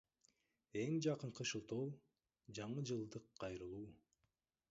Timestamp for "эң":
0.83-0.95